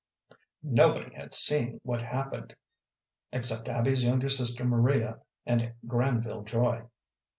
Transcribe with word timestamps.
Nobody 0.63 1.13
had 1.13 1.31
seen 1.31 1.79
what 1.83 2.01
happened 2.01 2.55
except 3.31 3.69
Abby's 3.69 4.03
younger 4.03 4.29
sister 4.29 4.65
Maria 4.65 5.21
and 5.45 5.73
Granville 5.85 6.41
Joy. 6.41 6.87